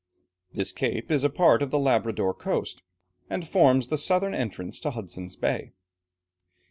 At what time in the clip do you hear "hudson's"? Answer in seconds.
4.89-5.35